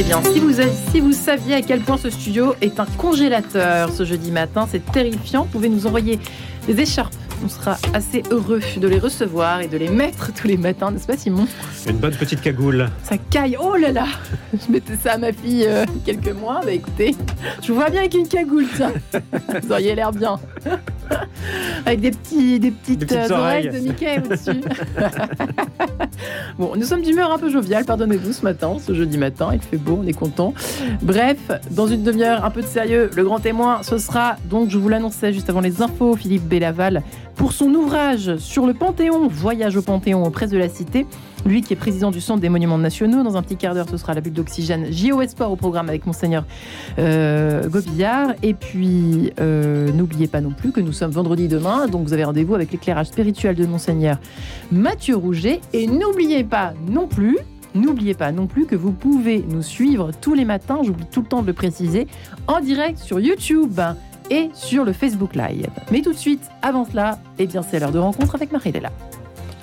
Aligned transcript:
Eh 0.00 0.02
bien, 0.02 0.22
si 0.22 0.40
vous, 0.40 0.52
si 0.90 1.00
vous 1.00 1.12
saviez 1.12 1.56
à 1.56 1.60
quel 1.60 1.80
point 1.80 1.98
ce 1.98 2.08
studio 2.08 2.54
est 2.62 2.80
un 2.80 2.86
congélateur 2.86 3.92
ce 3.92 4.06
jeudi 4.06 4.30
matin, 4.30 4.66
c'est 4.70 4.82
terrifiant. 4.92 5.42
Vous 5.42 5.50
pouvez 5.50 5.68
nous 5.68 5.86
envoyer 5.86 6.18
des 6.66 6.80
écharpes 6.80 7.12
on 7.44 7.48
sera 7.48 7.76
assez 7.94 8.22
heureux 8.30 8.60
de 8.76 8.88
les 8.88 8.98
recevoir 8.98 9.60
et 9.60 9.68
de 9.68 9.78
les 9.78 9.88
mettre 9.88 10.32
tous 10.32 10.46
les 10.46 10.58
matins, 10.58 10.90
n'est-ce 10.90 11.06
pas 11.06 11.16
Simon? 11.16 11.46
Une 11.86 11.96
bonne 11.96 12.14
petite 12.14 12.42
cagoule. 12.42 12.90
Ça 13.02 13.16
caille, 13.16 13.56
oh 13.58 13.76
là 13.76 13.92
là 13.92 14.06
Je 14.52 14.70
mettais 14.70 14.96
ça 14.96 15.12
à 15.12 15.18
ma 15.18 15.32
fille 15.32 15.64
euh, 15.66 15.86
quelques 16.04 16.32
mois, 16.32 16.60
bah 16.62 16.72
écoutez, 16.72 17.14
je 17.62 17.68
vous 17.68 17.76
vois 17.76 17.88
bien 17.88 18.00
avec 18.00 18.14
une 18.14 18.28
cagoule, 18.28 18.66
ça. 18.76 18.92
Vous 19.62 19.72
auriez 19.72 19.94
l'air 19.94 20.12
bien. 20.12 20.38
avec 21.86 22.00
des, 22.00 22.10
petits, 22.10 22.60
des 22.60 22.70
petites, 22.70 23.12
euh, 23.12 23.28
oreilles. 23.30 23.68
de 23.68 23.78
Mickey 23.78 24.18
au-dessus. 24.18 24.60
bon, 26.58 26.72
nous 26.76 26.84
sommes 26.84 27.02
d'humeur 27.02 27.32
un 27.32 27.38
peu 27.38 27.50
joviale, 27.50 27.84
pardonnez-vous 27.84 28.32
ce 28.32 28.42
matin, 28.42 28.76
ce 28.84 28.94
jeudi 28.94 29.18
matin, 29.18 29.50
il 29.52 29.60
fait 29.60 29.76
beau, 29.76 30.00
on 30.02 30.06
est 30.06 30.12
content. 30.12 30.54
Bref, 31.02 31.38
dans 31.70 31.86
une 31.86 32.02
demi-heure, 32.02 32.44
un 32.44 32.50
peu 32.50 32.62
de 32.62 32.66
sérieux, 32.66 33.10
le 33.14 33.24
grand 33.24 33.40
témoin, 33.40 33.82
ce 33.82 33.98
sera, 33.98 34.36
donc 34.48 34.70
je 34.70 34.78
vous 34.78 34.88
l'annonçais 34.88 35.32
juste 35.32 35.50
avant 35.50 35.60
les 35.60 35.82
infos, 35.82 36.16
Philippe 36.16 36.44
Bellaval 36.44 37.02
pour 37.40 37.54
son 37.54 37.74
ouvrage 37.74 38.36
sur 38.36 38.66
le 38.66 38.74
Panthéon, 38.74 39.26
Voyage 39.26 39.74
au 39.74 39.80
Panthéon 39.80 40.24
auprès 40.24 40.46
de 40.46 40.58
la 40.58 40.68
Cité. 40.68 41.06
Lui 41.46 41.62
qui 41.62 41.72
est 41.72 41.76
président 41.76 42.10
du 42.10 42.20
Centre 42.20 42.40
des 42.40 42.48
Monuments 42.48 42.78
Nationaux. 42.78 43.22
Dans 43.22 43.36
un 43.36 43.42
petit 43.42 43.56
quart 43.56 43.74
d'heure, 43.74 43.88
ce 43.88 43.96
sera 43.96 44.14
la 44.14 44.20
bulle 44.20 44.32
d'oxygène 44.32 44.92
JO 44.92 45.26
Sport 45.26 45.50
au 45.50 45.56
programme 45.56 45.88
avec 45.88 46.06
Monseigneur 46.06 46.44
euh, 46.98 47.68
Gobillard. 47.68 48.34
Et 48.42 48.54
puis, 48.54 49.32
euh, 49.40 49.90
n'oubliez 49.92 50.28
pas 50.28 50.40
non 50.40 50.50
plus 50.50 50.72
que 50.72 50.80
nous 50.80 50.92
sommes 50.92 51.10
vendredi 51.10 51.48
demain, 51.48 51.86
donc 51.86 52.06
vous 52.06 52.12
avez 52.12 52.24
rendez-vous 52.24 52.54
avec 52.54 52.72
l'éclairage 52.72 53.06
spirituel 53.06 53.54
de 53.56 53.66
Monseigneur 53.66 54.18
Mathieu 54.70 55.16
Rouget. 55.16 55.60
Et 55.72 55.86
n'oubliez 55.86 56.44
pas 56.44 56.74
non 56.88 57.06
plus 57.06 57.38
N'oubliez 57.74 58.14
pas 58.14 58.32
non 58.32 58.46
plus 58.46 58.66
que 58.66 58.74
vous 58.74 58.92
pouvez 58.92 59.44
nous 59.48 59.62
suivre 59.62 60.10
tous 60.20 60.34
les 60.34 60.44
matins, 60.44 60.80
j'oublie 60.82 61.06
tout 61.06 61.20
le 61.20 61.26
temps 61.28 61.42
de 61.42 61.46
le 61.46 61.52
préciser, 61.52 62.08
en 62.48 62.60
direct 62.60 62.98
sur 62.98 63.20
YouTube 63.20 63.80
et 64.30 64.50
sur 64.54 64.84
le 64.84 64.92
Facebook 64.92 65.36
Live. 65.36 65.68
Mais 65.92 66.02
tout 66.02 66.12
de 66.12 66.18
suite, 66.18 66.42
avant 66.62 66.84
cela, 66.84 67.18
eh 67.38 67.46
bien 67.46 67.62
c'est 67.62 67.78
l'heure 67.78 67.92
de 67.92 67.98
rencontre 67.98 68.34
avec 68.34 68.50
Marie-Léla. 68.50 68.90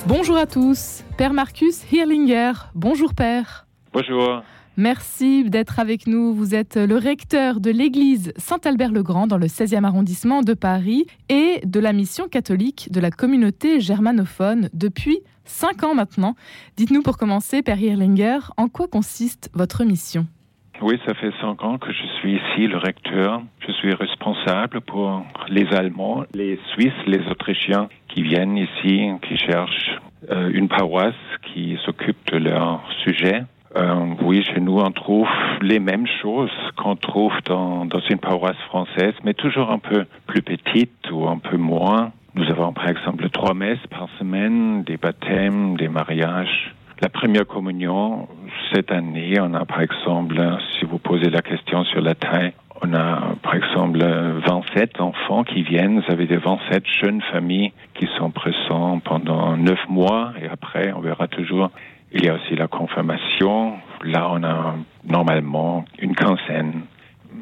Bonjour 0.05 0.37
à 0.37 0.45
tous, 0.45 1.03
Père 1.17 1.33
Marcus 1.33 1.91
Hirlinger. 1.91 2.53
Bonjour 2.75 3.13
Père. 3.13 3.67
Bonjour. 3.91 4.41
Merci 4.77 5.49
d'être 5.49 5.79
avec 5.79 6.07
nous. 6.07 6.33
Vous 6.33 6.53
êtes 6.53 6.77
le 6.77 6.97
recteur 6.97 7.59
de 7.59 7.71
l'église 7.71 8.31
Saint-Albert-le-Grand 8.37 9.27
dans 9.27 9.37
le 9.37 9.47
16e 9.47 9.83
arrondissement 9.83 10.43
de 10.43 10.53
Paris 10.53 11.07
et 11.29 11.61
de 11.65 11.79
la 11.79 11.93
mission 11.93 12.27
catholique 12.27 12.89
de 12.91 12.99
la 12.99 13.09
communauté 13.09 13.79
germanophone 13.81 14.69
depuis 14.73 15.19
5 15.45 15.83
ans 15.83 15.95
maintenant. 15.95 16.35
Dites-nous 16.77 17.01
pour 17.01 17.17
commencer, 17.17 17.61
Père 17.63 17.81
Hirlinger, 17.81 18.39
en 18.55 18.67
quoi 18.67 18.87
consiste 18.87 19.49
votre 19.53 19.83
mission? 19.83 20.27
Oui, 20.81 21.00
ça 21.06 21.14
fait 21.16 21.31
cinq 21.42 21.64
ans 21.64 21.78
que 21.78 21.92
je 21.92 22.06
suis 22.20 22.33
ici, 22.33 22.67
le 22.67 22.78
recteur. 22.78 23.42
Je 23.66 23.72
suis 23.72 23.94
responsable 23.94 24.81
pour 24.81 25.23
les 25.50 25.66
Allemands, 25.73 26.23
les 26.33 26.59
Suisses, 26.73 27.06
les 27.08 27.25
Autrichiens 27.28 27.89
qui 28.09 28.22
viennent 28.22 28.58
ici, 28.58 29.09
qui 29.28 29.38
cherchent 29.38 30.00
euh, 30.31 30.50
une 30.53 30.67
paroisse 30.67 31.16
qui 31.44 31.78
s'occupe 31.83 32.17
de 32.31 32.38
leur 32.38 32.81
sujet. 33.03 33.44
Euh, 33.75 34.14
oui, 34.22 34.44
chez 34.44 34.59
nous, 34.59 34.78
on 34.78 34.92
trouve 34.92 35.28
les 35.61 35.80
mêmes 35.80 36.08
choses 36.22 36.52
qu'on 36.78 36.95
trouve 36.95 37.33
dans, 37.45 37.86
dans 37.86 38.02
une 38.09 38.20
paroisse 38.20 38.58
française, 38.67 39.14
mais 39.23 39.33
toujours 39.33 39.72
un 39.72 39.80
peu 39.80 40.05
plus 40.28 40.42
petite 40.42 41.11
ou 41.11 41.28
un 41.28 41.38
peu 41.38 41.58
moins. 41.58 42.11
Nous 42.36 42.45
avons 42.52 42.72
par 42.72 42.88
exemple 42.88 43.30
trois 43.30 43.53
messes 43.53 43.86
par 43.89 44.08
semaine, 44.20 44.83
des 44.83 44.98
baptêmes, 44.98 45.75
des 45.75 45.88
mariages. 45.88 46.73
La 47.02 47.09
première 47.09 47.45
communion, 47.45 48.28
cette 48.73 48.91
année, 48.91 49.35
on 49.39 49.53
a 49.53 49.65
par 49.65 49.81
exemple, 49.81 50.35
si 50.77 50.85
vous 50.85 50.97
posez 50.97 51.29
la 51.29 51.41
question 51.41 51.83
sur 51.85 52.01
la 52.01 52.15
taille, 52.15 52.53
on 52.81 52.93
a 52.93 53.35
par 53.41 53.55
exemple 53.55 53.99
27 53.99 55.01
enfants 55.01 55.43
qui 55.43 55.63
viennent, 55.63 55.99
vous 55.99 56.11
avez 56.11 56.27
des 56.27 56.37
27 56.37 56.83
jeunes 57.01 57.21
familles 57.31 57.73
qui 57.95 58.08
sont 58.17 58.30
présents 58.30 58.99
pendant 58.99 59.58
9 59.58 59.89
mois 59.89 60.33
et 60.42 60.47
après 60.47 60.93
on 60.93 60.99
verra 60.99 61.27
toujours. 61.27 61.71
Il 62.14 62.23
y 62.23 62.30
a 62.30 62.36
aussi 62.36 62.55
la 62.55 62.67
confirmation. 62.67 63.73
Là, 64.03 64.30
on 64.31 64.42
a 64.43 64.75
normalement 65.03 65.83
une 65.99 66.15
quinzaine. 66.15 66.83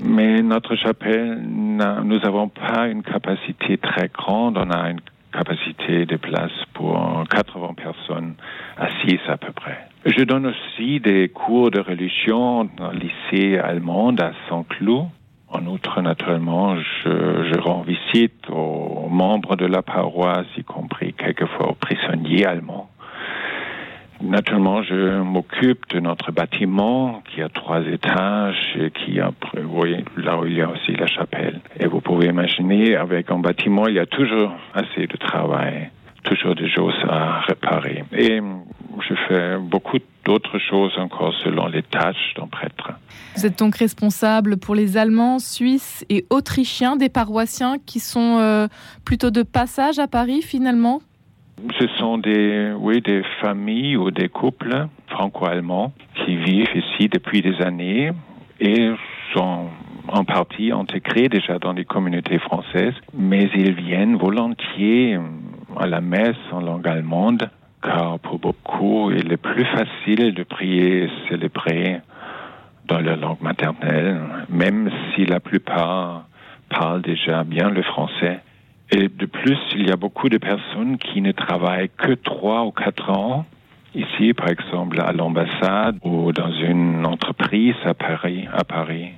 Mais 0.03 0.41
notre 0.41 0.75
chapelle, 0.75 1.39
nous 1.39 2.19
n'avons 2.19 2.49
pas 2.49 2.87
une 2.87 3.03
capacité 3.03 3.77
très 3.77 4.09
grande. 4.09 4.57
On 4.57 4.71
a 4.71 4.89
une 4.89 5.01
capacité 5.35 6.05
de 6.05 6.15
place 6.15 6.51
pour 6.73 6.97
80 7.29 7.73
personnes 7.75 8.35
assises 8.77 9.27
à 9.27 9.37
peu 9.37 9.51
près. 9.51 9.77
Je 10.05 10.23
donne 10.23 10.45
aussi 10.47 10.99
des 10.99 11.29
cours 11.29 11.71
de 11.71 11.79
religion 11.79 12.69
dans 12.77 12.91
le 12.91 12.99
lycée 12.99 13.57
allemand 13.57 14.15
à 14.17 14.31
Saint-Cloud. 14.49 15.07
En 15.47 15.65
outre, 15.67 16.01
naturellement, 16.01 16.75
je, 16.75 17.49
je, 17.51 17.59
rends 17.59 17.83
visite 17.83 18.49
aux 18.49 19.07
membres 19.09 19.55
de 19.55 19.65
la 19.65 19.81
paroisse, 19.81 20.47
y 20.57 20.63
compris 20.63 21.13
quelquefois 21.13 21.69
aux 21.69 21.75
prisonniers 21.75 22.45
allemands. 22.45 22.89
Naturellement, 24.21 24.81
je 24.81 25.21
m'occupe 25.21 25.87
de 25.89 25.99
notre 25.99 26.31
bâtiment 26.31 27.21
qui 27.29 27.41
a 27.41 27.49
trois 27.49 27.81
étages 27.81 28.75
et 28.79 28.91
qui 28.91 29.19
a, 29.19 29.31
oui, 29.67 30.03
là 30.17 30.39
où 30.39 30.45
il 30.45 30.53
y 30.53 30.61
a 30.61 30.69
aussi 30.69 30.93
la 30.93 31.07
chapelle. 31.07 31.59
Et 31.79 31.87
vous 31.87 32.01
pouvez 32.01 32.27
imaginer, 32.27 32.95
avec 32.95 33.29
un 33.29 33.39
bâtiment, 33.39 33.87
il 33.87 33.95
y 33.95 33.99
a 33.99 34.05
toujours 34.05 34.53
assez 34.73 35.07
de 35.07 35.17
travail, 35.17 35.89
toujours 36.23 36.55
des 36.55 36.69
choses 36.69 36.95
à 37.09 37.41
réparer. 37.41 38.03
Et 38.13 38.41
je 39.07 39.15
fais 39.27 39.57
beaucoup 39.57 39.97
d'autres 40.23 40.59
choses 40.59 40.93
encore 40.97 41.33
selon 41.43 41.67
les 41.67 41.83
tâches 41.83 42.33
d'un 42.37 42.47
prêtre. 42.47 42.91
Vous 43.35 43.45
êtes 43.45 43.59
donc 43.59 43.75
responsable 43.75 44.57
pour 44.57 44.75
les 44.75 44.97
Allemands, 44.97 45.39
Suisses 45.39 46.05
et 46.09 46.25
Autrichiens, 46.29 46.95
des 46.95 47.09
paroissiens 47.09 47.77
qui 47.85 47.99
sont 47.99 48.37
euh, 48.39 48.67
plutôt 49.03 49.29
de 49.29 49.43
passage 49.43 49.99
à 49.99 50.07
Paris 50.07 50.41
finalement? 50.41 51.01
Ce 51.79 51.87
sont 51.97 52.17
des, 52.17 52.73
oui, 52.77 53.01
des 53.01 53.23
familles 53.41 53.97
ou 53.97 54.11
des 54.11 54.29
couples 54.29 54.87
franco-allemands 55.07 55.93
qui 56.15 56.35
vivent 56.35 56.75
ici 56.75 57.07
depuis 57.09 57.41
des 57.41 57.61
années 57.61 58.11
et 58.59 58.91
sont 59.33 59.69
en 60.07 60.23
partie 60.23 60.71
intégrés 60.71 61.29
déjà 61.29 61.57
dans 61.57 61.73
les 61.73 61.85
communautés 61.85 62.39
françaises, 62.39 62.93
mais 63.13 63.49
ils 63.55 63.73
viennent 63.73 64.17
volontiers 64.17 65.17
à 65.79 65.87
la 65.87 66.01
messe 66.01 66.35
en 66.51 66.61
langue 66.61 66.87
allemande, 66.87 67.49
car 67.81 68.19
pour 68.19 68.39
beaucoup, 68.39 69.11
il 69.11 69.31
est 69.31 69.37
plus 69.37 69.65
facile 69.65 70.33
de 70.33 70.43
prier 70.43 71.03
et 71.03 71.09
célébrer 71.29 72.01
dans 72.85 72.99
leur 72.99 73.17
langue 73.17 73.41
maternelle, 73.41 74.21
même 74.49 74.91
si 75.13 75.25
la 75.25 75.39
plupart 75.39 76.25
parlent 76.69 77.01
déjà 77.01 77.43
bien 77.43 77.69
le 77.69 77.81
français. 77.81 78.39
Et 78.91 79.07
de 79.07 79.25
plus, 79.25 79.57
il 79.73 79.87
y 79.87 79.91
a 79.91 79.95
beaucoup 79.95 80.29
de 80.29 80.37
personnes 80.37 80.97
qui 80.97 81.21
ne 81.21 81.31
travaillent 81.31 81.89
que 81.97 82.13
trois 82.13 82.63
ou 82.65 82.71
quatre 82.71 83.09
ans 83.09 83.45
ici, 83.95 84.33
par 84.33 84.49
exemple, 84.49 85.01
à 85.01 85.11
l'ambassade 85.11 85.97
ou 86.03 86.31
dans 86.31 86.51
une 86.51 87.05
entreprise 87.05 87.75
à 87.83 87.93
Paris. 87.93 88.47
À 88.53 88.63
Paris. 88.63 89.09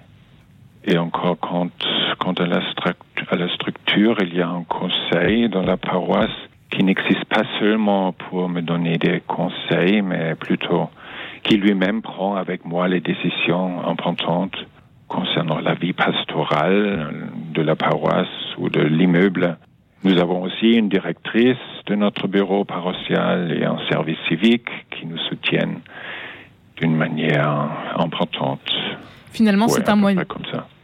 Et 0.85 0.97
encore, 0.97 1.37
quand, 1.39 1.69
quand 2.19 2.39
à, 2.39 2.45
la 2.45 2.61
à 3.29 3.35
la 3.35 3.49
structure, 3.55 4.15
il 4.21 4.35
y 4.35 4.41
a 4.41 4.47
un 4.47 4.63
conseil 4.63 5.49
dans 5.49 5.63
la 5.63 5.75
paroisse 5.75 6.29
qui 6.69 6.83
n'existe 6.83 7.25
pas 7.25 7.43
seulement 7.59 8.13
pour 8.13 8.47
me 8.47 8.61
donner 8.61 8.97
des 8.97 9.21
conseils, 9.27 10.01
mais 10.01 10.35
plutôt 10.35 10.89
qui 11.43 11.57
lui-même 11.57 12.01
prend 12.01 12.35
avec 12.35 12.65
moi 12.65 12.87
les 12.87 12.99
décisions 12.99 13.85
importantes 13.87 14.57
concernant 15.07 15.59
la 15.59 15.73
vie 15.73 15.93
pastorale 15.93 17.31
de 17.53 17.61
la 17.61 17.75
paroisse 17.75 18.27
ou 18.57 18.69
de 18.69 18.81
l'immeuble. 18.81 19.57
Nous 20.03 20.19
avons 20.19 20.43
aussi 20.43 20.73
une 20.73 20.89
directrice 20.89 21.57
de 21.87 21.95
notre 21.95 22.27
bureau 22.27 22.65
paroissial 22.65 23.51
et 23.51 23.65
un 23.65 23.77
service 23.89 24.17
civique 24.27 24.69
qui 24.91 25.05
nous 25.05 25.17
soutiennent 25.29 25.79
d'une 26.77 26.95
manière 26.95 27.69
importante. 27.95 28.61
Finalement, 29.31 29.67
c'est 29.67 29.89
un 29.89 29.95
moyen. 29.95 30.23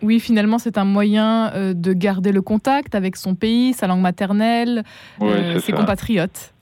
Oui, 0.02 0.20
finalement, 0.20 0.58
c'est 0.58 0.78
un 0.78 0.86
moyen 0.86 1.52
euh, 1.54 1.74
de 1.74 1.94
garder 1.94 2.32
le 2.32 2.42
contact 2.42 2.94
avec 2.94 3.16
son 3.16 3.36
pays, 3.36 3.74
sa 3.74 3.88
langue 3.88 4.02
maternelle, 4.02 4.84
euh, 5.22 5.60
ses 5.60 5.72
compatriotes. 5.72 6.54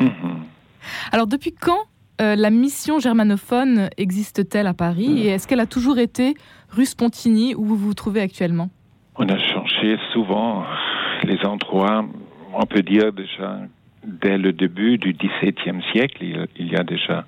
Mhm. 0.00 0.10
Alors, 1.12 1.26
depuis 1.26 1.52
quand 1.52 1.84
euh, 2.20 2.34
la 2.36 2.50
mission 2.50 2.98
germanophone 2.98 3.90
existe-t-elle 3.96 4.66
à 4.66 4.74
Paris 4.74 5.08
mhm. 5.08 5.18
et 5.18 5.26
est-ce 5.28 5.46
qu'elle 5.46 5.60
a 5.60 5.66
toujours 5.66 5.98
été 5.98 6.34
rue 6.70 6.86
Spontini 6.86 7.54
où 7.54 7.64
vous 7.64 7.76
vous 7.76 7.94
trouvez 7.94 8.20
actuellement? 8.20 8.70
On 9.16 9.28
a 9.28 9.38
changé 9.38 9.96
souvent 10.12 10.64
les 11.24 11.38
endroits, 11.44 12.04
on 12.54 12.66
peut 12.66 12.82
dire 12.82 13.12
déjà 13.12 13.60
dès 14.04 14.38
le 14.38 14.52
début 14.52 14.98
du 14.98 15.12
XVIIe 15.12 15.82
siècle, 15.92 16.24
il, 16.56 16.72
y 16.72 16.76
a 16.76 16.82
déjà 16.82 17.24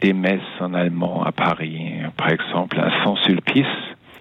des 0.00 0.12
messes 0.12 0.40
en 0.60 0.74
allemand 0.74 1.22
à 1.22 1.32
Paris. 1.32 1.92
Par 2.16 2.30
exemple, 2.30 2.80
à 2.80 2.90
Saint-Sulpice, 3.04 3.66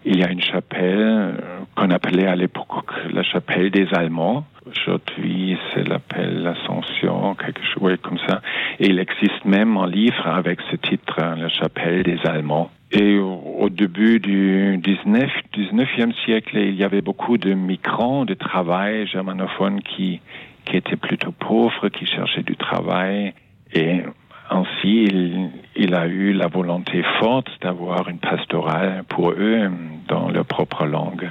il 0.06 0.18
y 0.20 0.24
a 0.24 0.30
une 0.30 0.42
chapelle 0.42 1.42
qu'on 1.76 1.90
appelait 1.90 2.28
à 2.28 2.36
l'époque 2.36 2.92
la 3.12 3.24
chapelle 3.24 3.72
des 3.72 3.88
Allemands. 3.94 4.46
Aujourd'hui, 4.66 5.58
c'est 5.74 5.88
l'appel 5.88 6.42
l'Ascension, 6.42 7.36
quelque 7.36 7.64
chose 7.74 7.98
comme 8.02 8.20
ça. 8.28 8.42
Et 8.80 8.88
il 8.88 9.00
existe 9.00 9.44
même 9.44 9.76
un 9.78 9.88
livre 9.88 10.26
avec 10.26 10.60
ce 10.72 10.78
titre, 10.78 11.16
la 11.20 11.50
chapelle 11.50 12.04
des 12.04 12.18
Allemands. 12.26 12.72
Et 12.92 13.20
début 13.70 14.20
du 14.20 14.78
19, 14.78 15.30
19e 15.54 16.14
siècle, 16.24 16.58
il 16.58 16.76
y 16.76 16.84
avait 16.84 17.02
beaucoup 17.02 17.38
de 17.38 17.54
migrants 17.54 18.24
de 18.24 18.36
travail 18.36 19.08
germanophones 19.08 19.82
qui, 19.82 20.22
étaient 20.72 20.96
plutôt 20.96 21.32
pauvres, 21.32 21.90
qui 21.90 22.06
cherchaient 22.06 22.44
du 22.44 22.56
travail. 22.56 23.34
Et 23.74 24.02
ainsi, 24.50 25.50
il 25.76 25.96
a 25.96 26.08
eu 26.08 26.34
la 26.34 26.48
volonté 26.48 27.04
forte 27.20 27.50
d'avoir 27.62 28.08
une 28.08 28.20
pastorale 28.20 29.04
pour 29.10 29.32
eux 29.32 29.70
dans 30.08 30.30
leur 30.30 30.46
propre 30.46 30.86
langue. 30.86 31.30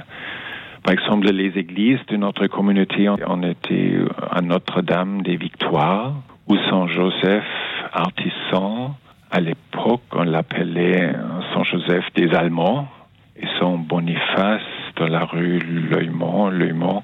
Par 0.83 0.93
exemple, 0.93 1.27
les 1.31 1.57
églises 1.57 2.05
de 2.09 2.17
notre 2.17 2.45
communauté 2.47 3.07
ont 3.07 3.41
été 3.41 3.99
à 4.29 4.41
Notre-Dame 4.41 5.21
des 5.21 5.37
Victoires 5.37 6.13
ou 6.49 6.57
Saint-Joseph 6.69 7.45
artisan. 7.93 8.95
À 9.31 9.39
l'époque, 9.39 10.01
on 10.11 10.23
l'appelait 10.23 11.13
Saint-Joseph 11.53 12.03
des 12.15 12.35
Allemands 12.35 12.89
et 13.37 13.47
Saint 13.59 13.77
Boniface 13.77 14.61
dans 14.97 15.07
la 15.07 15.23
rue 15.23 15.59
Leumont, 15.59 16.49
Leumont 16.49 17.03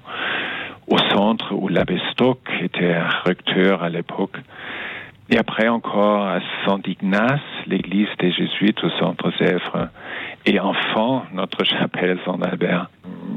au 0.88 0.98
centre 1.14 1.54
où 1.54 1.70
l'abbé 1.70 2.00
Stock 2.12 2.40
était 2.62 3.00
recteur 3.24 3.82
à 3.82 3.90
l'époque. 3.90 4.38
Et 5.32 5.38
après 5.38 5.68
encore 5.68 6.26
à 6.26 6.40
Saint-Ignace, 6.66 7.40
l'église 7.68 8.08
des 8.20 8.32
Jésuites 8.32 8.84
au 8.84 8.90
centre 9.00 9.32
Zèvres. 9.38 9.90
Et 10.48 10.60
enfin, 10.60 11.26
notre 11.34 11.64
chapelle 11.64 12.18
Saint-Albert, 12.26 12.90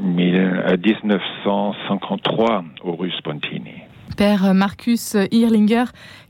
1953 0.03 2.65
au 2.83 2.93
rue 2.93 3.12
Spontini. 3.12 3.83
Père 4.17 4.55
Marcus 4.55 5.17
Irlinger, 5.31 5.85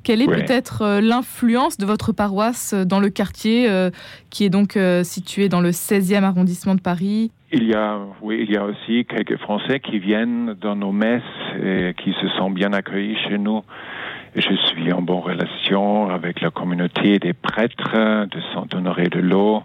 quelle 0.05 0.23
est 0.23 0.26
peut-être 0.26 0.82
euh, 0.82 1.00
l'influence 1.00 1.79
de 1.79 1.87
votre 1.87 2.12
paroisse 2.12 2.75
dans 2.75 3.00
le 3.00 3.09
quartier 3.09 3.69
euh, 3.69 3.91
qui 4.31 4.44
est 4.44 4.50
donc 4.50 4.76
euh, 4.76 5.05
situé 5.05 5.49
dans 5.49 5.61
le 5.61 5.70
16e 5.70 6.23
arrondissement 6.23 6.75
de 6.75 6.81
Paris? 6.81 7.31
Il 7.53 7.64
y 7.64 7.75
a, 7.75 7.99
oui, 8.20 8.44
il 8.49 8.53
y 8.53 8.56
a 8.56 8.64
aussi 8.64 9.05
quelques 9.05 9.38
Français 9.38 9.81
qui 9.81 9.99
viennent 9.99 10.55
dans 10.61 10.75
nos 10.75 10.93
messes 10.93 11.23
et 11.62 11.94
qui 12.03 12.14
se 12.20 12.29
sont 12.38 12.50
bien 12.50 12.73
accueillis 12.73 13.17
chez 13.29 13.38
nous. 13.38 13.62
Je 14.34 14.55
suis 14.55 14.90
en 14.94 15.02
bonne 15.02 15.19
relation 15.19 16.08
avec 16.08 16.40
la 16.40 16.49
communauté 16.49 17.19
des 17.19 17.34
prêtres 17.34 18.25
de 18.25 18.40
Saint-Honoré 18.55 19.08
de 19.08 19.20
l'Eau 19.20 19.62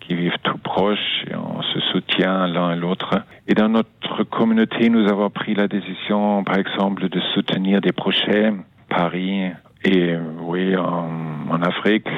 qui 0.00 0.16
vivent 0.16 0.36
tout 0.42 0.58
proches 0.58 1.24
et 1.30 1.36
on 1.36 1.62
se 1.62 1.78
soutient 1.92 2.48
l'un 2.48 2.72
et 2.72 2.76
l'autre. 2.76 3.22
Et 3.46 3.54
dans 3.54 3.68
notre 3.68 4.24
communauté, 4.24 4.90
nous 4.90 5.08
avons 5.08 5.30
pris 5.30 5.54
la 5.54 5.68
décision, 5.68 6.42
par 6.42 6.58
exemple, 6.58 7.08
de 7.08 7.20
soutenir 7.34 7.80
des 7.80 7.92
projets. 7.92 8.52
Paris 8.88 9.52
et 9.84 10.16
oui, 10.40 10.76
en, 10.76 11.62
Afrique, 11.62 12.08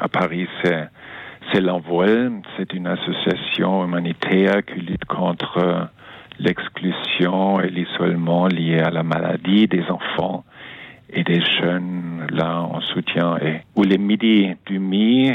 à 0.00 0.06
Paris, 0.06 0.46
c'est 0.62 0.88
c'est 1.52 1.60
l'Envol, 1.60 2.42
c'est 2.56 2.72
une 2.72 2.86
association 2.86 3.84
humanitaire 3.84 4.64
qui 4.64 4.80
lutte 4.80 5.04
contre 5.04 5.88
l'exclusion 6.38 7.60
et 7.60 7.68
l'isolement 7.68 8.46
lié 8.46 8.78
à 8.78 8.90
la 8.90 9.02
maladie 9.02 9.66
des 9.66 9.84
enfants 9.90 10.44
des 11.34 11.42
jeunes 11.60 12.26
là 12.30 12.60
en 12.60 12.80
soutien 12.80 13.36
et 13.38 13.62
où 13.74 13.82
les 13.82 13.98
Midi 13.98 14.54
du 14.66 14.78
Mi 14.78 15.32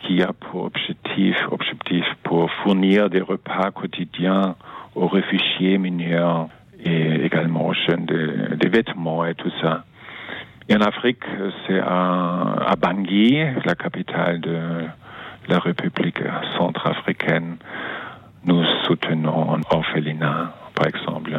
qui 0.00 0.22
a 0.22 0.32
pour 0.32 0.64
objectif 0.64 1.36
objectif 1.50 2.06
pour 2.22 2.50
fournir 2.62 3.10
des 3.10 3.20
repas 3.20 3.70
quotidiens 3.70 4.56
aux 4.94 5.08
réfugiés 5.08 5.76
mineurs 5.76 6.48
et 6.82 7.24
également 7.26 7.66
aux 7.68 7.74
jeunes 7.86 8.06
des, 8.06 8.68
vêtements 8.68 9.26
et 9.26 9.34
tout 9.34 9.52
ça. 9.60 9.84
Et 10.68 10.74
en 10.74 10.80
Afrique, 10.80 11.24
c'est 11.66 11.80
à, 11.80 12.72
à 12.72 12.76
Bangui, 12.76 13.36
la 13.66 13.74
capitale 13.74 14.40
de 14.40 14.58
la 15.48 15.58
République 15.58 16.22
centrafricaine, 16.56 17.56
nous 18.44 18.64
soutenons 18.86 19.58
Orphelinat, 19.70 20.54
par 20.74 20.86
exemple. 20.86 21.38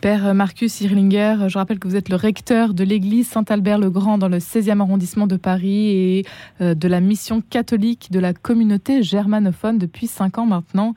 Père 0.00 0.32
Marcus 0.32 0.80
Irlinger, 0.80 1.48
je 1.48 1.58
rappelle 1.58 1.80
que 1.80 1.88
vous 1.88 1.96
êtes 1.96 2.08
le 2.08 2.14
recteur 2.14 2.72
de 2.72 2.84
l'église 2.84 3.26
Saint-Albert-le-Grand 3.28 4.16
dans 4.16 4.28
le 4.28 4.38
16e 4.38 4.80
arrondissement 4.80 5.26
de 5.26 5.36
Paris 5.36 5.88
et 5.88 6.26
euh, 6.60 6.74
de 6.74 6.86
la 6.86 7.00
mission 7.00 7.40
catholique 7.40 8.12
de 8.12 8.20
la 8.20 8.32
communauté 8.32 9.02
germanophone 9.02 9.76
depuis 9.78 10.06
cinq 10.06 10.38
ans 10.38 10.46
maintenant. 10.46 10.94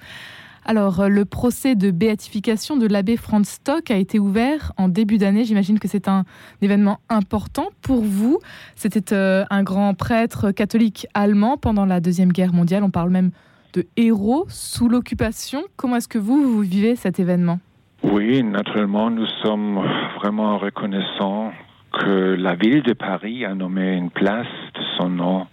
Alors, 0.65 0.99
euh, 0.99 1.07
le 1.07 1.25
procès 1.25 1.75
de 1.75 1.89
béatification 1.89 2.77
de 2.77 2.85
l'abbé 2.85 3.17
Franz 3.17 3.49
Stock 3.49 3.89
a 3.89 3.97
été 3.97 4.19
ouvert 4.19 4.71
en 4.77 4.87
début 4.87 5.17
d'année. 5.17 5.45
J'imagine 5.45 5.79
que 5.79 5.87
c'est 5.87 6.07
un 6.07 6.23
événement 6.61 6.99
important 7.09 7.69
pour 7.81 8.03
vous. 8.03 8.39
C'était 8.75 9.13
euh, 9.13 9.45
un 9.49 9.63
grand 9.63 9.95
prêtre 9.95 10.51
catholique 10.51 11.07
allemand 11.15 11.57
pendant 11.57 11.85
la 11.85 11.99
Deuxième 11.99 12.31
Guerre 12.31 12.53
mondiale. 12.53 12.83
On 12.83 12.91
parle 12.91 13.09
même 13.09 13.31
de 13.73 13.87
héros 13.97 14.45
sous 14.49 14.89
l'occupation. 14.89 15.63
Comment 15.75 15.95
est-ce 15.95 16.07
que 16.07 16.19
vous, 16.19 16.41
vous 16.43 16.61
vivez 16.61 16.95
cet 16.95 17.19
événement? 17.19 17.59
Oui, 18.03 18.43
naturellement, 18.43 19.11
nous 19.11 19.27
sommes 19.43 19.79
vraiment 20.17 20.57
reconnaissants 20.57 21.51
que 21.91 22.35
la 22.35 22.55
ville 22.55 22.81
de 22.81 22.93
Paris 22.93 23.45
a 23.45 23.53
nommé 23.53 23.93
une 23.93 24.09
place 24.09 24.47
de 24.73 24.81
son 24.97 25.09
nom 25.09 25.47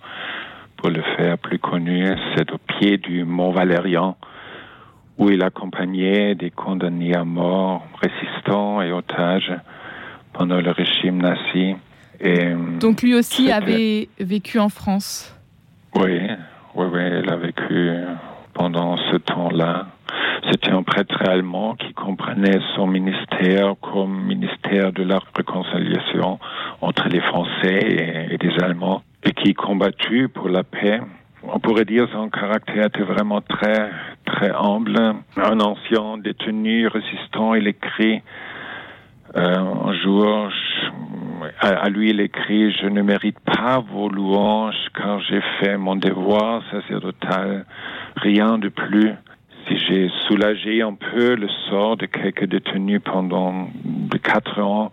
pour 0.76 0.88
le 0.88 1.02
faire 1.16 1.36
plus 1.36 1.58
connu. 1.58 2.06
C'est 2.36 2.50
au 2.50 2.58
pied 2.58 2.96
du 2.96 3.24
Mont 3.24 3.50
Valérien 3.50 4.16
où 5.18 5.30
il 5.30 5.42
accompagnait 5.42 6.34
des 6.36 6.50
condamnés 6.50 7.14
à 7.14 7.24
mort, 7.24 7.86
résistants 8.00 8.80
et 8.80 8.92
otages 8.92 9.52
pendant 10.32 10.60
le 10.60 10.70
régime 10.70 11.20
nazi. 11.20 11.74
Et 12.20 12.54
Donc 12.80 13.02
lui 13.02 13.14
aussi 13.14 13.50
avait 13.50 14.08
vécu 14.20 14.58
en 14.58 14.68
France? 14.68 15.34
Oui, 15.96 16.20
oui, 16.74 16.86
oui, 16.92 17.02
il 17.22 17.30
a 17.30 17.36
vécu 17.36 17.90
pendant 18.54 18.96
ce 18.96 19.16
temps-là. 19.16 19.88
C'était 20.50 20.70
un 20.70 20.82
prêtre 20.82 21.20
allemand 21.28 21.74
qui 21.74 21.92
comprenait 21.94 22.60
son 22.76 22.86
ministère 22.86 23.74
comme 23.80 24.24
ministère 24.24 24.92
de 24.92 25.02
la 25.02 25.20
réconciliation 25.34 26.38
entre 26.80 27.08
les 27.08 27.20
Français 27.20 28.28
et, 28.30 28.38
des 28.38 28.62
Allemands 28.62 29.02
et 29.24 29.32
qui 29.32 29.54
combattu 29.54 30.28
pour 30.28 30.48
la 30.48 30.62
paix 30.62 31.00
on 31.44 31.60
pourrait 31.60 31.84
dire 31.84 32.08
son 32.12 32.28
caractère 32.28 32.86
était 32.86 33.02
vraiment 33.02 33.40
très, 33.40 33.90
très 34.26 34.50
humble. 34.50 34.98
Un 35.36 35.60
ancien 35.60 36.18
détenu 36.18 36.88
résistant, 36.88 37.54
il 37.54 37.68
écrit 37.68 38.22
euh, 39.36 39.56
un 39.56 39.92
jour, 39.94 40.50
à, 41.60 41.88
lui 41.90 42.10
il 42.10 42.20
écrit, 42.20 42.72
je 42.72 42.86
ne 42.86 43.02
mérite 43.02 43.38
pas 43.40 43.78
vos 43.78 44.08
louanges 44.08 44.88
car 44.94 45.20
j'ai 45.20 45.42
fait 45.60 45.76
mon 45.76 45.96
devoir 45.96 46.62
sacerdotal, 46.70 47.66
rien 48.16 48.58
de 48.58 48.68
plus. 48.68 49.12
Si 49.68 49.76
j'ai 49.76 50.10
soulagé 50.26 50.82
un 50.82 50.94
peu 50.94 51.34
le 51.34 51.48
sort 51.68 51.96
de 51.96 52.06
quelques 52.06 52.46
détenus 52.46 53.00
pendant 53.04 53.68
quatre 54.22 54.60
ans, 54.60 54.90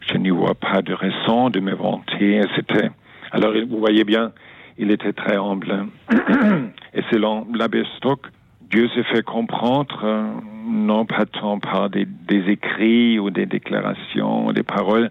je 0.00 0.16
n'y 0.16 0.30
vois 0.30 0.54
pas 0.54 0.80
de 0.80 0.94
raison 0.94 1.50
de 1.50 1.60
me 1.60 1.74
vanter. 1.74 2.40
C'était, 2.56 2.90
alors 3.32 3.52
vous 3.68 3.78
voyez 3.78 4.04
bien, 4.04 4.32
il 4.78 4.90
était 4.90 5.12
très 5.12 5.36
humble. 5.36 5.86
Et 6.94 7.02
selon 7.10 7.46
l'abbé 7.52 7.84
Stock, 7.96 8.26
Dieu 8.70 8.88
s'est 8.94 9.04
fait 9.04 9.22
comprendre 9.22 10.00
euh, 10.04 10.30
non 10.66 11.04
pas 11.04 11.26
tant 11.26 11.58
par 11.58 11.90
des, 11.90 12.06
écrits 12.28 13.18
ou 13.18 13.30
des 13.30 13.46
déclarations, 13.46 14.46
ou 14.46 14.52
des 14.52 14.62
paroles, 14.62 15.10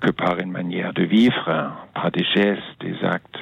que 0.00 0.10
par 0.10 0.38
une 0.38 0.50
manière 0.50 0.92
de 0.92 1.04
vivre, 1.04 1.72
par 1.94 2.10
des 2.10 2.24
gestes, 2.24 2.62
des 2.80 2.96
actes 3.04 3.38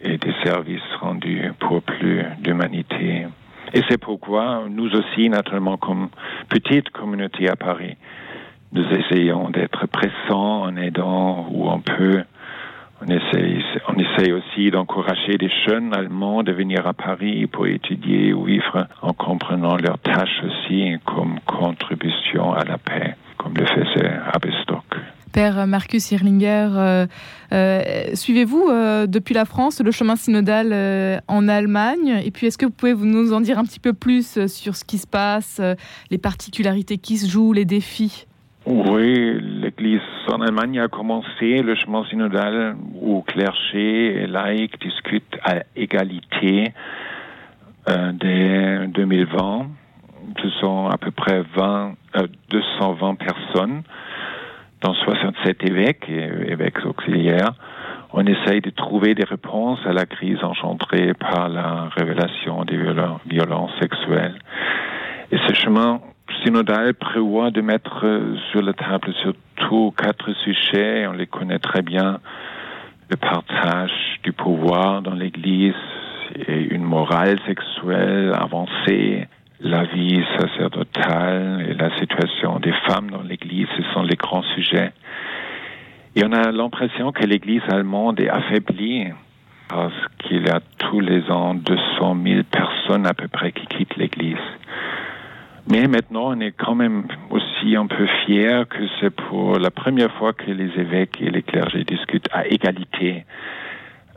et 0.00 0.18
des 0.18 0.34
services 0.44 0.94
rendus 1.00 1.50
pour 1.58 1.82
plus 1.82 2.22
d'humanité. 2.40 3.26
Et 3.74 3.82
c'est 3.88 3.98
pourquoi 3.98 4.64
nous 4.68 4.90
aussi, 4.94 5.28
naturellement, 5.28 5.76
comme 5.76 6.08
petite 6.48 6.90
communauté 6.90 7.48
à 7.48 7.56
Paris, 7.56 7.96
nous 8.72 8.84
essayons 8.84 9.50
d'être 9.50 9.86
pressants 9.86 10.62
en 10.62 10.76
aidant 10.76 11.46
où 11.50 11.68
on 11.68 11.80
peut 11.80 12.22
on 13.00 13.06
essaye, 13.06 14.32
aussi 14.32 14.70
d'encourager 14.70 15.38
des 15.38 15.50
jeunes 15.66 15.94
Allemands 15.94 16.42
de 16.42 16.52
venir 16.52 16.86
à 16.86 16.94
Paris 16.94 17.46
pour 17.46 17.66
étudier 17.66 18.32
ou 18.32 18.44
vivre 18.44 18.88
en 19.02 19.12
comprenant 19.12 19.76
leurs 19.76 19.98
tâches 19.98 20.42
aussi 20.44 20.96
comme 21.04 21.38
contribution 21.46 22.52
à 22.52 22.64
la 22.64 22.76
paix, 22.78 23.14
comme 23.36 23.54
le 23.54 23.66
faisait 23.66 24.10
Abestock. 24.32 24.77
Père 25.38 25.68
Marcus 25.68 26.10
Irlinger, 26.10 26.70
euh, 26.74 27.06
euh, 27.52 27.82
suivez-vous 28.14 28.66
euh, 28.68 29.06
depuis 29.06 29.34
la 29.36 29.44
France 29.44 29.80
le 29.80 29.92
chemin 29.92 30.16
synodal 30.16 31.22
en 31.28 31.46
Allemagne? 31.46 32.20
Et 32.24 32.32
puis, 32.32 32.48
est-ce 32.48 32.58
que 32.58 32.66
vous 32.66 32.72
pouvez 32.72 32.94
nous 32.94 33.32
en 33.32 33.40
dire 33.40 33.56
un 33.56 33.62
petit 33.62 33.78
peu 33.78 33.92
plus 33.92 34.48
sur 34.48 34.74
ce 34.74 34.84
qui 34.84 34.98
se 34.98 35.06
passe, 35.06 35.60
les 36.10 36.18
particularités 36.18 36.98
qui 36.98 37.18
se 37.18 37.30
jouent, 37.30 37.52
les 37.52 37.64
défis? 37.64 38.26
Oui, 38.66 39.40
l'Église 39.40 40.00
en 40.26 40.40
Allemagne 40.40 40.80
a 40.80 40.88
commencé 40.88 41.62
le 41.62 41.76
chemin 41.76 42.04
synodal 42.06 42.76
où 43.00 43.22
clergé 43.22 44.24
et 44.24 44.26
laïcs 44.26 44.80
discutent 44.80 45.38
à 45.44 45.62
égalité 45.76 46.72
euh, 47.88 48.10
dès 48.12 48.88
2020. 48.88 49.68
Ce 50.42 50.50
sont 50.60 50.88
à 50.88 50.98
peu 50.98 51.10
près 51.12 51.42
20, 51.54 51.94
220 52.50 53.10
euh, 53.10 53.14
personnes, 53.14 53.82
dont 54.82 54.94
67 54.94 55.64
évêques 55.64 56.08
et 56.08 56.52
évêques 56.52 56.84
auxiliaires, 56.84 57.52
on 58.12 58.24
essaye 58.26 58.60
de 58.60 58.70
trouver 58.70 59.14
des 59.14 59.24
réponses 59.24 59.80
à 59.84 59.92
la 59.92 60.06
crise 60.06 60.42
engendrée 60.42 61.12
par 61.14 61.48
la 61.48 61.88
révélation 61.96 62.64
des 62.64 62.78
violences 63.26 63.72
sexuelles. 63.80 64.38
Et 65.30 65.36
ce 65.46 65.54
chemin 65.54 66.00
synodal 66.42 66.94
prévoit 66.94 67.50
de 67.50 67.60
mettre 67.60 68.06
sur 68.50 68.62
la 68.62 68.72
table 68.72 69.12
surtout 69.22 69.92
quatre 69.96 70.32
sujets, 70.44 71.06
on 71.06 71.12
les 71.12 71.26
connaît 71.26 71.58
très 71.58 71.82
bien, 71.82 72.20
le 73.10 73.16
partage 73.16 73.92
du 74.22 74.32
pouvoir 74.32 75.02
dans 75.02 75.14
l'Église 75.14 75.74
et 76.46 76.74
une 76.74 76.82
morale 76.82 77.38
sexuelle 77.46 78.32
avancée, 78.34 79.26
la 79.60 79.84
vie 79.84 80.22
sacerdotale 80.38 81.66
et 81.68 81.74
la 81.74 81.96
situation 81.98 82.60
des 82.60 82.72
femmes 82.86 83.10
dans 83.10 83.22
l'Église, 83.22 83.66
ce 83.76 83.82
sont 83.92 84.02
les 84.02 84.16
grands 84.16 84.44
sujets. 84.54 84.92
Et 86.14 86.24
on 86.24 86.32
a 86.32 86.50
l'impression 86.52 87.12
que 87.12 87.24
l'Église 87.24 87.62
allemande 87.68 88.20
est 88.20 88.28
affaiblie 88.28 89.08
parce 89.68 89.94
qu'il 90.18 90.46
y 90.46 90.50
a 90.50 90.60
tous 90.78 91.00
les 91.00 91.30
ans 91.30 91.54
200 91.54 92.16
000 92.24 92.42
personnes 92.50 93.06
à 93.06 93.14
peu 93.14 93.28
près 93.28 93.52
qui 93.52 93.66
quittent 93.66 93.96
l'Église. 93.96 94.36
Mais 95.70 95.86
maintenant, 95.86 96.34
on 96.34 96.40
est 96.40 96.52
quand 96.52 96.74
même 96.74 97.04
aussi 97.28 97.76
un 97.76 97.86
peu 97.86 98.06
fier 98.24 98.66
que 98.68 98.84
c'est 99.00 99.10
pour 99.10 99.58
la 99.58 99.70
première 99.70 100.10
fois 100.12 100.32
que 100.32 100.50
les 100.50 100.70
évêques 100.80 101.20
et 101.20 101.30
les 101.30 101.42
clergés 101.42 101.84
discutent 101.84 102.28
à 102.32 102.46
égalité 102.46 103.26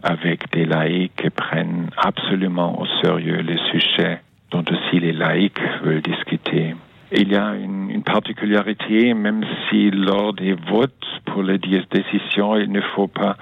avec 0.02 0.50
des 0.54 0.66
laïcs 0.66 1.16
qui 1.18 1.30
prennent 1.30 1.90
absolument 1.98 2.80
au 2.80 2.86
sérieux 3.04 3.42
les 3.42 3.58
sujets 3.72 4.22
dont 4.52 4.64
aussi 4.70 5.00
les 5.00 5.14
laïcs 5.14 5.62
veulent 5.84 6.02
discuter. 6.02 6.76
Il 7.14 7.32
y 7.32 7.36
a 7.36 7.56
une, 7.56 7.90
une, 7.90 8.04
particularité, 8.04 9.14
même 9.14 9.44
si 9.70 9.92
lors 9.92 10.34
des 10.34 10.54
votes 10.54 10.94
pour 11.26 11.44
les 11.44 11.58
décisions, 11.58 12.56
il 12.56 12.72
ne 12.72 12.82
faut 12.96 13.08
pas 13.08 13.36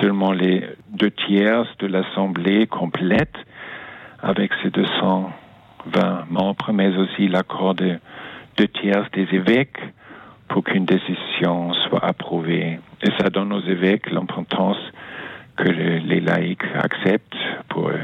seulement 0.00 0.32
les 0.32 0.62
deux 0.88 1.10
tiers 1.10 1.64
de 1.78 1.86
l'Assemblée 1.86 2.66
complète 2.66 3.34
avec 4.22 4.52
ces 4.62 4.70
220 4.70 6.26
membres, 6.30 6.70
mais 6.72 6.94
aussi 6.96 7.28
l'accord 7.28 7.74
de 7.74 7.98
deux 8.58 8.68
tiers 8.68 9.08
des 9.12 9.26
évêques 9.32 9.80
pour 10.48 10.62
qu'une 10.64 10.84
décision 10.84 11.72
soit 11.88 12.04
approuvée. 12.04 12.78
Et 13.02 13.10
ça 13.18 13.30
donne 13.30 13.52
aux 13.52 13.62
évêques 13.62 14.10
l'importance 14.10 14.78
que 15.56 15.68
les 15.68 16.20
laïcs 16.20 16.64
acceptent 16.74 17.36
pour 17.68 17.88
eux. 17.88 18.00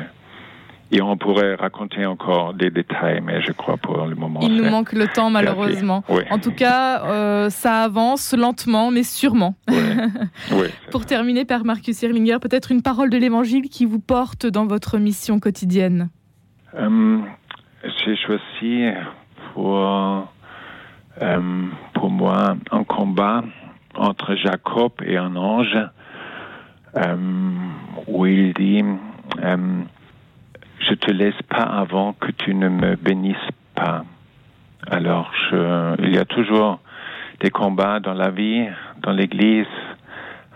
Et 0.92 1.00
on 1.00 1.16
pourrait 1.16 1.54
raconter 1.54 2.04
encore 2.04 2.52
des 2.52 2.70
détails, 2.70 3.20
mais 3.20 3.40
je 3.42 3.52
crois 3.52 3.76
pour 3.76 4.06
le 4.06 4.16
moment. 4.16 4.40
Il 4.42 4.56
nous 4.56 4.68
manque 4.68 4.92
le 4.92 5.06
temps, 5.06 5.30
malheureusement. 5.30 6.02
En 6.30 6.38
tout 6.38 6.50
cas, 6.50 7.04
euh, 7.04 7.48
ça 7.48 7.82
avance 7.84 8.34
lentement, 8.34 8.90
mais 8.90 9.04
sûrement. 9.04 9.54
pour 10.90 11.06
terminer, 11.06 11.44
Père 11.44 11.64
Marcus 11.64 12.02
Irlinger, 12.02 12.38
peut-être 12.40 12.72
une 12.72 12.82
parole 12.82 13.08
de 13.08 13.18
l'Évangile 13.18 13.68
qui 13.68 13.86
vous 13.86 14.00
porte 14.00 14.46
dans 14.46 14.66
votre 14.66 14.98
mission 14.98 15.38
quotidienne. 15.38 16.10
Euh, 16.74 17.18
j'ai 18.04 18.16
choisi 18.16 18.86
pour, 19.54 19.78
euh, 21.22 21.66
pour 21.94 22.10
moi 22.10 22.56
un 22.72 22.82
combat 22.82 23.44
entre 23.94 24.34
Jacob 24.34 24.92
et 25.04 25.16
un 25.16 25.36
ange 25.36 25.78
où 28.08 28.26
il 28.26 28.52
dit 28.54 28.82
je 30.90 30.96
te 30.96 31.10
laisse 31.12 31.40
pas 31.48 31.62
avant 31.62 32.14
que 32.14 32.32
tu 32.32 32.52
ne 32.52 32.68
me 32.68 32.96
bénisses 32.96 33.36
pas. 33.76 34.04
Alors, 34.90 35.30
il 35.98 36.12
y 36.12 36.18
a 36.18 36.24
toujours 36.24 36.80
des 37.38 37.50
combats 37.50 38.00
dans 38.00 38.14
la 38.14 38.30
vie, 38.30 38.66
dans 39.02 39.12
l'Église, 39.12 39.66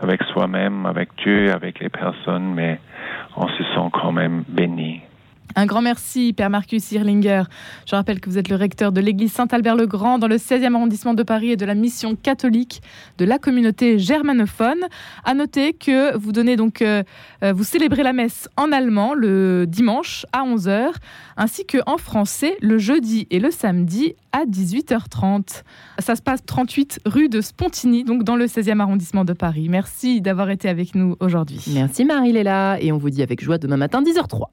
avec 0.00 0.22
soi-même, 0.24 0.86
avec 0.86 1.10
Dieu, 1.18 1.52
avec 1.52 1.78
les 1.78 1.88
personnes, 1.88 2.52
mais 2.52 2.80
on 3.36 3.46
se 3.46 3.62
sent 3.62 3.90
quand 3.92 4.10
même 4.10 4.42
béni. 4.48 5.02
Un 5.56 5.66
grand 5.66 5.82
merci, 5.82 6.32
Père 6.32 6.50
Marcus 6.50 6.90
Irlinger. 6.92 7.44
Je 7.86 7.94
rappelle 7.94 8.20
que 8.20 8.28
vous 8.28 8.38
êtes 8.38 8.48
le 8.48 8.56
recteur 8.56 8.92
de 8.92 9.00
l'église 9.00 9.32
Saint-Albert-le-Grand 9.32 10.18
dans 10.18 10.26
le 10.26 10.36
16e 10.36 10.74
arrondissement 10.74 11.14
de 11.14 11.22
Paris 11.22 11.52
et 11.52 11.56
de 11.56 11.64
la 11.64 11.74
mission 11.74 12.16
catholique 12.16 12.82
de 13.18 13.24
la 13.24 13.38
communauté 13.38 13.98
germanophone. 13.98 14.80
À 15.24 15.34
noter 15.34 15.72
que 15.72 16.16
vous 16.16 16.32
donc, 16.32 16.82
euh, 16.82 17.02
euh, 17.42 17.52
vous 17.52 17.64
célébrez 17.64 18.02
la 18.02 18.12
messe 18.12 18.48
en 18.56 18.72
allemand 18.72 19.14
le 19.14 19.66
dimanche 19.66 20.26
à 20.32 20.42
11h, 20.42 20.90
ainsi 21.36 21.64
qu'en 21.64 21.96
français 21.96 22.56
le 22.60 22.78
jeudi 22.78 23.26
et 23.30 23.38
le 23.38 23.50
samedi 23.50 24.14
à 24.32 24.44
18h30. 24.46 25.62
Ça 26.00 26.16
se 26.16 26.22
passe 26.22 26.44
38 26.44 27.00
rue 27.06 27.28
de 27.28 27.40
Spontini, 27.40 28.02
donc 28.02 28.24
dans 28.24 28.36
le 28.36 28.46
16e 28.46 28.80
arrondissement 28.80 29.24
de 29.24 29.32
Paris. 29.32 29.68
Merci 29.68 30.20
d'avoir 30.20 30.50
été 30.50 30.68
avec 30.68 30.94
nous 30.96 31.16
aujourd'hui. 31.20 31.62
Merci 31.72 32.04
Marie-Léla 32.04 32.78
et 32.80 32.90
on 32.90 32.98
vous 32.98 33.10
dit 33.10 33.22
avec 33.22 33.42
joie 33.42 33.58
demain 33.58 33.76
matin 33.76 34.02
10h03. 34.02 34.46